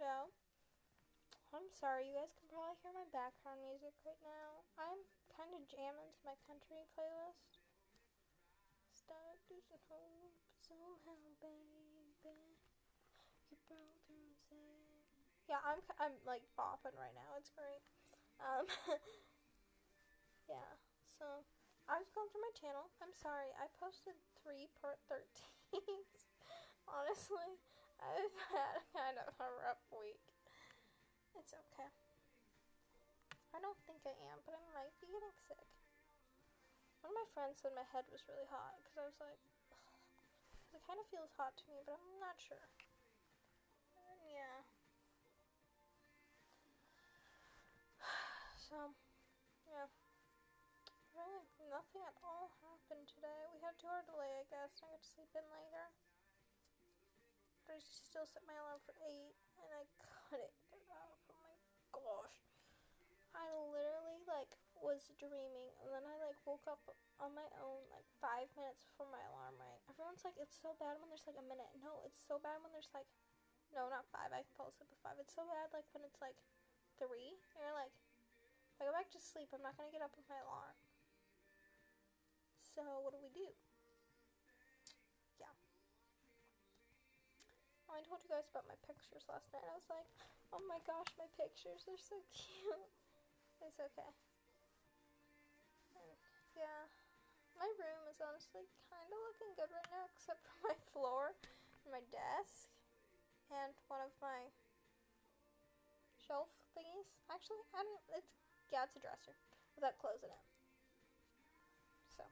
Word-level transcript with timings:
show. 0.00 0.32
I'm 1.52 1.68
sorry, 1.76 2.08
you 2.08 2.16
guys 2.16 2.32
can 2.32 2.48
probably 2.48 2.80
hear 2.80 2.96
my 2.96 3.04
background 3.12 3.60
music 3.60 3.92
right 4.08 4.16
now. 4.24 4.64
I'm 4.80 4.96
kind 5.28 5.52
of 5.52 5.60
jamming 5.68 6.08
to 6.16 6.22
my 6.24 6.40
country 6.48 6.80
playlist. 6.96 7.60
Hope 9.12 9.44
somehow, 10.64 11.04
baby. 11.04 12.00
You 12.08 12.16
broke. 12.24 14.00
Yeah, 15.44 15.60
I'm 15.68 15.84
I'm 16.00 16.16
like 16.24 16.48
bopping 16.56 16.96
right 16.96 17.12
now. 17.12 17.36
It's 17.36 17.52
great. 17.52 17.84
Um, 18.40 18.64
yeah. 20.48 20.80
So 21.18 21.44
I 21.90 22.00
was 22.00 22.08
going 22.16 22.30
through 22.32 22.46
my 22.46 22.56
channel. 22.56 22.88
I'm 23.04 23.12
sorry. 23.12 23.52
I 23.58 23.68
posted 23.76 24.16
three 24.40 24.70
part 24.80 24.96
13s, 25.12 26.24
Honestly, 26.88 27.60
I've 28.00 28.36
had 28.52 28.80
kind 28.96 29.16
of 29.20 29.32
a 29.36 29.48
rough 29.60 29.84
week. 29.92 30.24
It's 31.36 31.52
okay. 31.52 31.88
I 33.52 33.58
don't 33.60 33.78
think 33.84 34.02
I 34.08 34.14
am, 34.32 34.40
but 34.46 34.56
I 34.56 34.62
might 34.72 34.94
be 35.00 35.10
getting 35.10 35.36
sick. 35.46 35.68
One 37.04 37.12
of 37.12 37.20
my 37.20 37.28
friends 37.32 37.60
said 37.60 37.72
my 37.76 37.86
head 37.92 38.08
was 38.12 38.24
really 38.28 38.48
hot 38.48 38.76
because 38.80 38.96
I 38.96 39.04
was 39.08 39.18
like, 39.20 39.40
it 40.76 40.82
kind 40.84 41.00
of 41.00 41.06
feels 41.12 41.32
hot 41.36 41.56
to 41.60 41.64
me, 41.68 41.80
but 41.84 41.96
I'm 41.96 42.20
not 42.20 42.36
sure. 42.40 42.68
And 43.96 44.20
yeah. 44.28 44.64
So, 48.70 48.94
yeah. 49.66 49.90
Really, 51.10 51.42
nothing 51.68 52.06
at 52.06 52.14
all 52.22 52.54
happened 52.62 53.10
today. 53.10 53.50
We 53.50 53.58
had 53.60 53.74
two 53.76 53.90
hour 53.90 54.06
delay, 54.06 54.30
I 54.40 54.46
guess, 54.46 54.78
I 54.78 54.88
got 54.88 55.02
to 55.02 55.10
sleep 55.10 55.32
in 55.34 55.44
later. 55.50 55.90
I 57.70 57.78
still 57.78 58.26
set 58.26 58.42
my 58.50 58.58
alarm 58.58 58.82
for 58.82 58.98
8, 58.98 59.06
and 59.62 59.70
I 59.70 59.86
couldn't 60.26 60.50
get 60.74 60.90
up. 60.90 61.14
Oh 61.30 61.38
my 61.38 61.54
gosh. 61.94 62.42
I 63.30 63.46
literally, 63.70 64.26
like, 64.26 64.50
was 64.82 65.06
dreaming, 65.14 65.70
and 65.78 65.94
then 65.94 66.02
I, 66.02 66.18
like, 66.18 66.34
woke 66.42 66.66
up 66.66 66.82
on 67.22 67.30
my 67.30 67.46
own, 67.62 67.86
like, 67.94 68.02
five 68.18 68.50
minutes 68.58 68.82
before 68.90 69.06
my 69.14 69.22
alarm 69.30 69.54
rang. 69.62 69.78
Everyone's 69.86 70.26
like, 70.26 70.34
it's 70.34 70.58
so 70.58 70.74
bad 70.82 70.98
when 70.98 71.14
there's, 71.14 71.22
like, 71.30 71.38
a 71.38 71.46
minute. 71.46 71.70
No, 71.78 72.02
it's 72.02 72.18
so 72.18 72.42
bad 72.42 72.58
when 72.58 72.74
there's, 72.74 72.90
like, 72.90 73.06
no, 73.70 73.86
not 73.86 74.10
five. 74.10 74.34
I 74.34 74.42
can 74.42 74.50
fall 74.58 74.74
asleep 74.74 74.90
at 74.90 74.98
five. 74.98 75.22
It's 75.22 75.38
so 75.38 75.46
bad, 75.46 75.70
like, 75.70 75.86
when 75.94 76.02
it's, 76.02 76.18
like, 76.18 76.42
three, 76.98 77.38
you're 77.54 77.78
like, 77.78 77.94
if 78.74 78.82
I 78.82 78.90
go 78.90 78.92
back 78.92 79.14
to 79.14 79.22
sleep, 79.22 79.54
I'm 79.54 79.62
not 79.62 79.78
to 79.78 79.86
get 79.94 80.02
up 80.02 80.18
with 80.18 80.26
my 80.26 80.42
alarm. 80.42 80.74
So, 82.74 82.82
what 83.04 83.14
do 83.14 83.22
we 83.22 83.30
do? 83.30 83.46
I 87.90 88.06
told 88.06 88.22
you 88.22 88.30
guys 88.30 88.46
about 88.50 88.70
my 88.70 88.78
pictures 88.86 89.26
last 89.26 89.50
night. 89.50 89.66
I 89.66 89.74
was 89.74 89.90
like, 89.90 90.06
oh 90.54 90.62
my 90.70 90.78
gosh, 90.86 91.10
my 91.18 91.26
pictures 91.34 91.86
are 91.90 91.98
so 91.98 92.16
cute. 92.36 92.90
It's 93.60 93.82
okay. 93.82 94.10
And, 95.98 96.14
yeah. 96.54 96.86
My 97.58 97.68
room 97.76 98.08
is 98.08 98.22
honestly 98.24 98.64
kind 98.88 99.10
of 99.10 99.20
looking 99.20 99.52
good 99.58 99.68
right 99.68 99.90
now, 99.92 100.08
except 100.16 100.40
for 100.48 100.56
my 100.64 100.76
floor 100.94 101.36
and 101.84 101.90
my 101.92 102.00
desk 102.08 102.72
and 103.52 103.74
one 103.90 104.00
of 104.00 104.14
my 104.22 104.48
shelf 106.16 106.48
thingies. 106.72 107.10
Actually, 107.28 107.60
I 107.74 107.82
don't. 107.84 108.04
It's 108.16 108.32
yeah, 108.70 108.86
it's 108.86 108.94
a 108.96 109.02
dresser 109.02 109.34
without 109.74 109.98
clothes 109.98 110.22
in 110.22 110.30
it. 110.30 110.44
So 112.06 112.24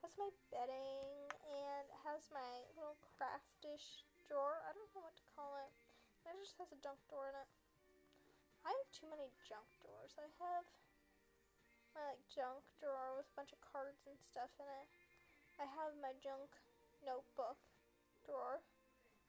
has 0.00 0.16
my 0.16 0.32
bedding 0.48 1.28
and 1.44 1.86
has 2.08 2.32
my 2.32 2.64
little 2.74 2.96
craftish 3.14 4.08
drawer. 4.26 4.60
I 4.64 4.72
don't 4.72 4.90
know 4.96 5.04
what 5.04 5.16
to 5.16 5.26
call 5.32 5.56
it. 5.60 5.72
It 6.24 6.40
just 6.40 6.56
has 6.60 6.72
a 6.72 6.80
junk 6.80 7.00
drawer 7.08 7.28
in 7.28 7.36
it. 7.36 7.50
I 8.64 8.72
have 8.72 8.90
too 8.96 9.08
many 9.12 9.28
junk 9.44 9.68
drawers. 9.84 10.16
I 10.16 10.24
have 10.40 10.64
my 11.92 12.08
like 12.10 12.24
junk 12.26 12.64
drawer 12.80 13.14
with 13.14 13.28
a 13.28 13.36
bunch 13.36 13.52
of 13.52 13.60
cards 13.60 14.02
and 14.08 14.16
stuff 14.18 14.50
in 14.56 14.66
it. 14.66 14.88
I 15.60 15.68
have 15.68 15.94
my 16.00 16.16
junk 16.18 16.50
notebook 17.04 17.60
drawer. 18.24 18.64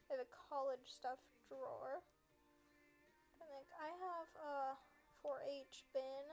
I 0.08 0.18
have 0.18 0.24
a 0.24 0.32
college 0.50 0.88
stuff 0.88 1.20
drawer. 1.46 2.02
I 2.02 3.44
think 3.44 3.70
I 3.76 3.92
have 4.02 4.30
a 4.40 4.58
4-H 5.22 5.86
bin. 5.94 6.26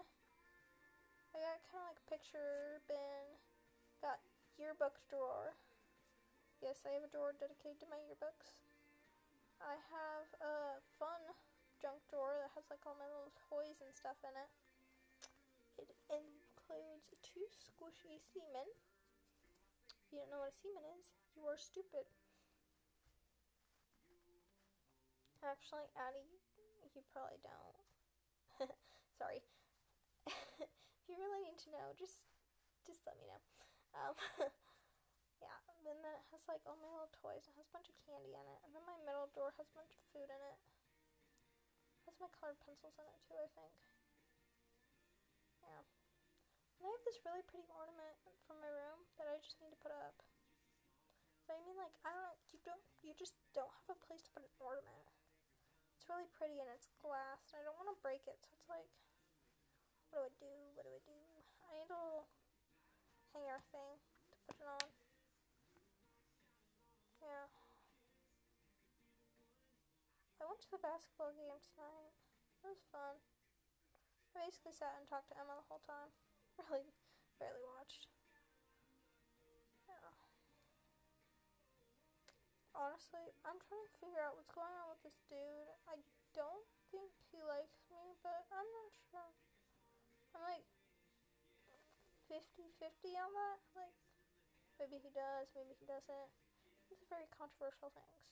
I 1.33 1.41
got 1.41 1.61
kind 1.69 1.83
of 1.83 1.89
like 1.91 2.01
a 2.01 2.09
picture 2.09 2.81
bin. 2.89 3.37
Got 4.01 4.23
yearbook 4.57 5.03
drawer. 5.11 5.59
Yes, 6.73 6.89
I 6.89 6.97
have 6.97 7.05
a 7.05 7.13
drawer 7.13 7.37
dedicated 7.37 7.85
to 7.85 7.93
my 7.93 8.01
yearbooks. 8.01 8.65
I 9.61 9.77
have 9.93 10.25
a 10.41 10.81
fun 10.97 11.21
junk 11.77 12.01
drawer 12.09 12.41
that 12.41 12.49
has 12.57 12.65
like 12.73 12.81
all 12.89 12.97
my 12.97 13.05
little 13.13 13.29
toys 13.53 13.77
and 13.85 13.93
stuff 13.93 14.17
in 14.25 14.33
it. 14.33 14.49
It 15.85 15.93
includes 16.09 17.13
two 17.21 17.45
squishy 17.53 18.17
semen. 18.25 18.65
If 18.65 20.17
you 20.17 20.25
don't 20.25 20.33
know 20.33 20.41
what 20.41 20.57
a 20.57 20.61
semen 20.65 20.81
is, 20.97 21.13
you 21.37 21.45
are 21.45 21.61
stupid. 21.61 22.09
Actually, 25.45 25.93
Addie, 25.93 26.41
you 26.97 27.05
probably 27.13 27.37
don't. 27.45 27.77
Sorry. 29.21 29.45
if 30.25 31.05
you 31.05 31.21
really 31.21 31.53
need 31.53 31.61
to 31.69 31.77
know, 31.77 31.93
just 32.01 32.25
just 32.89 33.05
let 33.05 33.21
me 33.21 33.29
know. 33.29 33.45
Um, 33.93 34.17
yeah, 35.45 35.59
and 35.69 36.01
then 36.01 36.01
it 36.32 36.32
has 36.43 36.51
like 36.51 36.67
all 36.67 36.75
my 36.83 36.91
little 36.91 37.15
toys. 37.15 37.47
It 37.47 37.55
has 37.55 37.71
a 37.71 37.71
bunch 37.71 37.87
of 37.87 37.95
candy 38.03 38.35
in 38.35 38.43
it. 38.51 38.61
And 38.67 38.75
then 38.75 38.83
my 38.83 38.99
middle 39.07 39.31
drawer 39.31 39.55
has 39.55 39.71
a 39.71 39.79
bunch 39.79 39.95
of 39.95 40.03
food 40.11 40.27
in 40.27 40.43
it. 40.43 40.59
It 42.03 42.11
has 42.11 42.19
my 42.19 42.27
colored 42.35 42.59
pencils 42.59 42.99
in 42.99 43.07
it 43.07 43.23
too, 43.23 43.39
I 43.39 43.47
think. 43.55 43.79
Yeah. 45.63 45.87
And 45.87 46.83
I 46.83 46.91
have 46.91 47.07
this 47.07 47.23
really 47.23 47.47
pretty 47.47 47.71
ornament 47.71 48.19
from 48.43 48.59
my 48.59 48.67
room 48.67 49.07
that 49.23 49.31
I 49.31 49.39
just 49.39 49.63
need 49.63 49.71
to 49.71 49.79
put 49.79 49.95
up. 49.95 50.19
But 51.47 51.59
I 51.59 51.63
mean, 51.63 51.79
like, 51.79 51.95
I 52.03 52.11
don't 52.11 52.39
you 52.51 52.59
don't, 52.67 52.83
you 53.07 53.15
just 53.15 53.39
don't 53.55 53.71
have 53.87 53.95
a 53.95 54.03
place 54.03 54.27
to 54.27 54.35
put 54.35 54.43
an 54.43 54.51
ornament. 54.59 55.07
It's 55.95 56.11
really 56.11 56.27
pretty 56.35 56.59
and 56.59 56.67
it's 56.75 56.91
glass, 56.99 57.55
and 57.55 57.63
I 57.63 57.67
don't 57.67 57.79
want 57.79 57.87
to 57.95 57.99
break 58.03 58.27
it, 58.27 58.35
so 58.43 58.51
it's 58.59 58.67
like, 58.67 58.91
what 60.11 60.19
do 60.19 60.27
I 60.27 60.33
do? 60.43 60.55
What 60.75 60.83
do 60.83 60.91
I 60.91 61.03
do? 61.07 61.15
I 61.63 61.79
need 61.79 61.87
a 61.87 61.95
little 61.95 62.27
to 70.63 70.71
the 70.71 70.87
basketball 70.87 71.35
game 71.35 71.59
tonight. 71.59 72.15
It 72.63 72.71
was 72.71 72.87
fun. 72.95 73.19
I 74.31 74.47
basically 74.47 74.71
sat 74.71 74.95
and 74.95 75.11
talked 75.11 75.27
to 75.35 75.37
Emma 75.37 75.59
the 75.59 75.67
whole 75.67 75.83
time. 75.83 76.15
Really, 76.71 76.95
barely 77.41 77.65
watched. 77.65 78.07
Yeah. 79.89 80.13
Honestly, 82.77 83.33
I'm 83.43 83.59
trying 83.59 83.89
to 83.89 83.99
figure 83.99 84.23
out 84.23 84.37
what's 84.37 84.53
going 84.53 84.71
on 84.71 84.93
with 84.93 85.03
this 85.03 85.19
dude. 85.27 85.73
I 85.89 85.99
don't 86.37 86.69
think 86.95 87.11
he 87.33 87.41
likes 87.43 87.83
me, 87.91 88.15
but 88.23 88.47
I'm 88.53 88.69
not 88.69 88.93
sure. 89.11 89.33
I'm 90.37 90.45
like 90.45 90.69
50 92.29 92.71
50 92.79 93.17
on 93.19 93.33
that. 93.35 93.59
Like, 93.75 93.97
maybe 94.79 95.01
he 95.01 95.11
does, 95.11 95.51
maybe 95.57 95.75
he 95.75 95.89
doesn't. 95.89 96.31
These 96.93 97.03
are 97.03 97.19
very 97.19 97.29
controversial 97.33 97.91
things. 97.97 98.23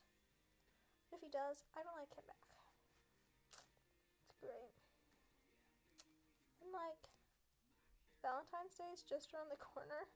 But 1.10 1.18
if 1.18 1.26
he 1.26 1.32
does, 1.34 1.66
I 1.74 1.82
don't 1.82 1.98
like 1.98 2.14
him 2.14 2.22
back. 2.30 2.54
It's 4.30 4.38
great. 4.38 4.70
And, 6.62 6.70
like, 6.70 7.10
Valentine's 8.22 8.78
Day 8.78 8.94
is 8.94 9.02
just 9.02 9.34
around 9.34 9.50
the 9.50 9.58
corner. 9.58 10.06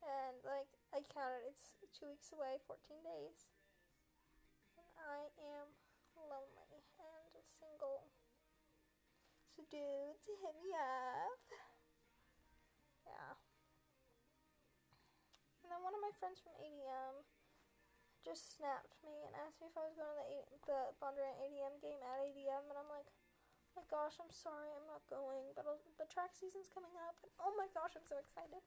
And, 0.00 0.40
like, 0.48 0.72
I 0.96 1.04
counted, 1.12 1.44
it's 1.52 1.76
two 1.92 2.08
weeks 2.08 2.32
away, 2.32 2.56
14 2.64 3.04
days. 3.04 3.52
And 4.80 4.88
I 4.96 5.28
am 5.36 5.76
lonely 6.16 6.80
and 7.04 7.44
single. 7.60 8.08
So, 9.52 9.60
dudes, 9.68 10.24
hit 10.24 10.56
me 10.56 10.72
up. 10.72 11.44
Yeah. 13.04 13.36
And 15.64 15.68
then 15.68 15.84
one 15.84 15.92
of 15.92 16.00
my 16.00 16.12
friends 16.16 16.40
from 16.40 16.56
ADM 16.56 17.28
just 18.24 18.56
snapped 18.56 18.96
me 19.04 19.12
and 19.22 19.36
asked 19.44 19.60
me 19.60 19.68
if 19.68 19.76
I 19.76 19.84
was 19.84 19.94
going 19.94 20.08
to 20.08 20.26
the, 20.26 20.40
the 20.66 20.80
Bondurant 20.98 21.36
ADM 21.44 21.78
game 21.78 22.00
at 22.00 22.24
ADM, 22.24 22.64
and 22.72 22.76
I'm 22.80 22.88
like, 22.88 23.06
oh 23.06 23.72
my 23.78 23.86
gosh, 23.92 24.16
I'm 24.18 24.32
sorry, 24.32 24.72
I'm 24.72 24.88
not 24.88 25.04
going, 25.06 25.52
but 25.52 25.68
I'll, 25.68 25.80
but 26.00 26.08
track 26.08 26.32
season's 26.32 26.72
coming 26.72 26.96
up, 27.04 27.20
and 27.22 27.30
oh 27.38 27.52
my 27.54 27.68
gosh, 27.70 27.94
I'm 27.94 28.08
so 28.08 28.16
excited. 28.18 28.64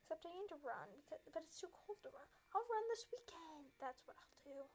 Except 0.00 0.26
I 0.26 0.32
need 0.32 0.50
to 0.50 0.58
run, 0.64 0.90
because, 1.02 1.22
but 1.30 1.44
it's 1.44 1.60
too 1.60 1.70
cold 1.70 2.00
to 2.02 2.10
run. 2.10 2.26
I'll 2.56 2.66
run 2.66 2.86
this 2.90 3.06
weekend. 3.14 3.70
That's 3.78 4.02
what 4.08 4.18
I'll 4.18 4.42
do. 4.42 4.66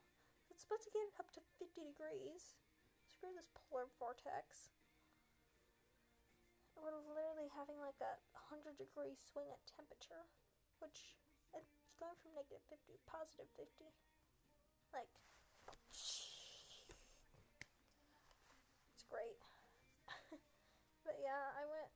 It's 0.48 0.64
supposed 0.64 0.88
to 0.88 0.96
get 0.96 1.12
up 1.20 1.34
to 1.36 1.42
50 1.60 1.92
degrees. 1.92 2.56
Screw 3.10 3.36
this 3.36 3.52
polar 3.52 3.92
vortex 4.00 4.76
we're 6.86 7.02
literally 7.18 7.50
having 7.56 7.80
like 7.80 7.98
a 8.04 8.20
100 8.52 8.76
degree 8.78 9.16
swing 9.16 9.48
at 9.50 9.64
temperature, 9.66 10.28
which 10.84 11.18
it's 11.56 11.96
going 11.98 12.16
from 12.20 12.36
negative 12.36 12.62
50 12.68 12.94
to 12.94 13.02
positive 13.08 13.50
50. 13.56 13.90
Like, 14.96 15.12
it's 18.96 19.04
great. 19.12 19.36
but 21.04 21.20
yeah, 21.20 21.52
I 21.60 21.68
went 21.68 21.92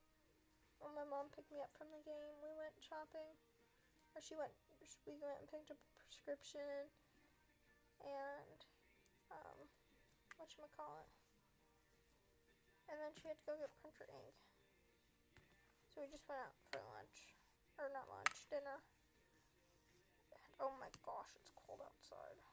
when 0.84 0.92
my 1.00 1.08
mom 1.08 1.32
picked 1.32 1.48
me 1.48 1.64
up 1.64 1.72
from 1.80 1.88
the 1.96 2.04
game. 2.04 2.36
We 2.44 2.52
went 2.60 2.76
shopping, 2.84 3.40
or 4.12 4.20
she 4.20 4.36
went. 4.36 4.52
We 5.08 5.16
went 5.24 5.40
and 5.40 5.48
picked 5.48 5.72
up 5.72 5.80
a 5.80 5.92
prescription, 5.96 6.92
and 8.04 8.60
um, 9.32 9.72
what 10.36 10.52
you 10.60 10.68
call 10.76 11.00
it. 11.00 11.08
And 12.92 13.00
then 13.00 13.16
she 13.16 13.32
had 13.32 13.40
to 13.40 13.48
go 13.48 13.56
get 13.56 13.72
printer 13.80 14.12
ink. 14.12 14.36
So 15.94 16.04
we 16.04 16.12
just 16.12 16.28
went 16.28 16.44
out 16.44 16.58
for 16.68 16.84
lunch, 16.84 17.32
or 17.80 17.88
not 17.96 18.12
lunch, 18.12 18.44
dinner. 18.52 18.84
And 20.36 20.52
oh 20.60 20.76
my 20.84 20.92
gosh, 21.08 21.32
it's 21.40 21.56
cold 21.56 21.80
outside. 21.80 22.49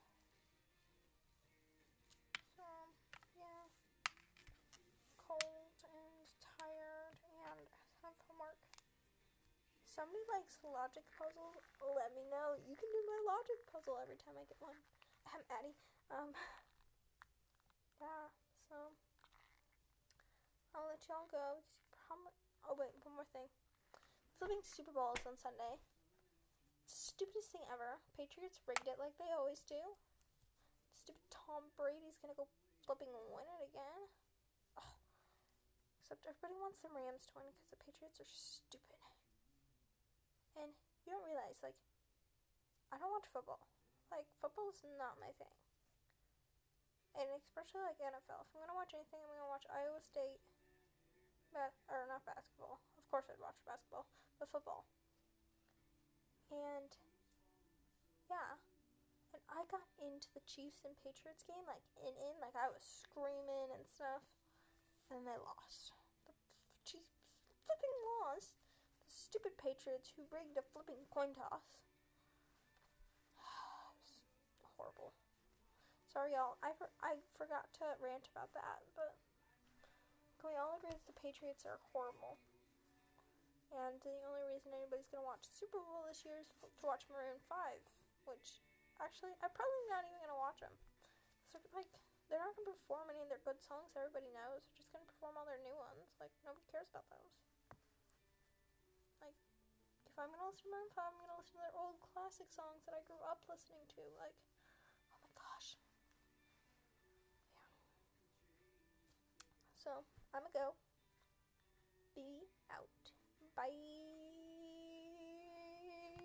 If 9.96 10.04
somebody 10.04 10.28
likes 10.28 10.60
logic 10.60 11.08
puzzles. 11.16 11.56
Let 11.80 12.12
me 12.12 12.28
know. 12.28 12.60
You 12.68 12.76
can 12.76 12.92
do 12.92 13.00
my 13.08 13.32
logic 13.32 13.64
puzzle 13.64 13.96
every 13.96 14.20
time 14.20 14.36
I 14.36 14.44
get 14.44 14.60
one. 14.60 14.76
I'm 15.32 15.40
Addie. 15.48 15.72
Um, 16.12 16.36
yeah, 18.04 18.28
so 18.68 18.92
I'll 20.76 20.84
let 20.84 21.00
y'all 21.08 21.24
go. 21.32 21.64
Oh 22.68 22.76
wait, 22.76 22.92
one 23.08 23.16
more 23.16 23.24
thing. 23.32 23.48
Flipping 24.36 24.60
Super 24.60 24.92
Bowl 24.92 25.16
is 25.16 25.24
on 25.24 25.40
Sunday. 25.40 25.80
Stupidest 26.84 27.56
thing 27.56 27.64
ever. 27.72 27.96
Patriots 28.12 28.60
rigged 28.68 28.84
it 28.84 29.00
like 29.00 29.16
they 29.16 29.32
always 29.32 29.64
do. 29.64 29.80
Stupid 30.92 31.24
Tom 31.32 31.72
Brady's 31.72 32.20
gonna 32.20 32.36
go 32.36 32.52
flipping 32.84 33.08
and 33.16 33.32
win 33.32 33.48
it 33.48 33.72
again. 33.72 34.02
Except 36.04 36.20
everybody 36.28 36.60
wants 36.60 36.84
the 36.84 36.92
Rams 36.92 37.32
to 37.32 37.40
win 37.40 37.48
because 37.48 37.72
the 37.72 37.80
Patriots 37.80 38.20
are 38.20 38.28
stupid. 38.28 39.15
And 40.56 40.72
you 41.04 41.12
don't 41.12 41.24
realize, 41.28 41.60
like, 41.60 41.76
I 42.88 42.96
don't 42.96 43.12
watch 43.12 43.28
football. 43.28 43.60
Like, 44.08 44.24
football 44.40 44.72
is 44.72 44.80
not 44.96 45.20
my 45.20 45.30
thing. 45.36 45.56
And 47.16 47.28
especially 47.32 47.80
like 47.80 47.96
NFL. 47.96 48.44
If 48.44 48.52
I'm 48.52 48.60
gonna 48.60 48.76
watch 48.76 48.92
anything, 48.92 49.20
I'm 49.24 49.32
gonna 49.40 49.48
watch 49.48 49.64
Iowa 49.72 50.00
State, 50.04 50.40
ba- 51.48 51.72
or 51.88 52.04
not 52.12 52.28
basketball. 52.28 52.84
Of 53.00 53.08
course, 53.08 53.24
I'd 53.32 53.40
watch 53.40 53.56
basketball, 53.64 54.04
but 54.36 54.52
football. 54.52 54.84
And 56.52 56.92
yeah, 58.28 58.60
and 59.32 59.40
I 59.48 59.64
got 59.72 59.88
into 59.96 60.28
the 60.36 60.44
Chiefs 60.44 60.84
and 60.84 60.92
Patriots 61.00 61.42
game 61.48 61.64
like 61.64 61.82
in 62.04 62.12
in 62.20 62.36
like 62.36 62.54
I 62.54 62.68
was 62.68 62.84
screaming 62.84 63.72
and 63.72 63.88
stuff, 63.88 64.36
and 65.08 65.24
they 65.24 65.40
lost. 65.40 65.96
The 66.28 66.36
Chiefs 66.84 67.16
flipping 67.64 67.96
lost. 68.20 68.65
Stupid 69.16 69.56
Patriots 69.56 70.12
who 70.12 70.28
rigged 70.28 70.60
a 70.60 70.64
flipping 70.76 71.08
coin 71.08 71.32
toss. 71.32 71.80
horrible. 74.76 75.16
Sorry, 76.12 76.36
y'all. 76.36 76.60
I, 76.60 76.76
for- 76.76 76.92
I 77.00 77.16
forgot 77.32 77.72
to 77.80 77.96
rant 77.96 78.28
about 78.28 78.52
that, 78.52 78.84
but 78.92 79.16
can 80.36 80.52
we 80.52 80.60
all 80.60 80.76
agree 80.76 80.92
that 80.92 81.08
the 81.08 81.16
Patriots 81.16 81.64
are 81.64 81.80
horrible? 81.90 82.36
And 83.74 83.98
the 84.04 84.20
only 84.28 84.44
reason 84.46 84.70
anybody's 84.76 85.10
gonna 85.10 85.26
watch 85.26 85.48
Super 85.48 85.82
Bowl 85.82 86.06
this 86.06 86.22
year 86.22 86.38
is 86.38 86.52
f- 86.62 86.70
to 86.80 86.84
watch 86.86 87.02
Maroon 87.10 87.40
Five, 87.50 87.82
which 88.28 88.62
actually 89.02 89.34
I'm 89.42 89.50
probably 89.50 89.84
not 89.90 90.06
even 90.06 90.22
gonna 90.22 90.38
watch 90.38 90.62
them. 90.62 90.72
Like 91.74 91.90
they're 92.30 92.38
not 92.40 92.54
gonna 92.54 92.70
perform 92.78 93.10
any 93.10 93.26
of 93.26 93.28
their 93.32 93.42
good 93.42 93.58
songs 93.58 93.96
everybody 93.98 94.30
knows. 94.30 94.62
They're 94.70 94.78
just 94.78 94.94
gonna 94.94 95.08
perform 95.08 95.34
all 95.34 95.48
their 95.48 95.60
new 95.66 95.74
ones. 95.74 96.14
Like 96.22 96.30
nobody 96.46 96.62
cares 96.70 96.86
about 96.94 97.10
those. 97.10 97.34
I'm 100.22 100.32
gonna 100.32 100.48
listen 100.48 100.68
to 100.68 100.72
Maroon 100.72 100.88
Five, 100.96 101.12
I'm 101.12 101.20
gonna 101.28 101.36
listen 101.36 101.60
to 101.60 101.64
their 101.64 101.76
old 101.76 102.00
classic 102.00 102.48
songs 102.48 102.84
that 102.88 102.96
I 102.96 103.04
grew 103.04 103.20
up 103.28 103.44
listening 103.48 103.84
to. 104.00 104.02
Like 104.16 104.36
oh 105.12 105.20
my 105.20 105.32
gosh. 105.36 105.76
Yeah. 107.12 107.68
So 109.76 109.90
I'm 110.32 110.42
gonna 110.42 110.56
go. 110.56 110.76
Be 112.14 112.48
out. 112.72 113.12
Bye. 113.56 114.35